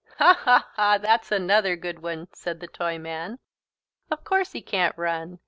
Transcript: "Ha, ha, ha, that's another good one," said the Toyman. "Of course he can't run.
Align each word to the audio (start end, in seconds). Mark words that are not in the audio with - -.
"Ha, 0.17 0.33
ha, 0.33 0.67
ha, 0.75 0.97
that's 0.97 1.31
another 1.31 1.75
good 1.75 1.99
one," 2.01 2.27
said 2.33 2.59
the 2.59 2.65
Toyman. 2.67 3.37
"Of 4.09 4.23
course 4.23 4.51
he 4.53 4.61
can't 4.63 4.97
run. 4.97 5.37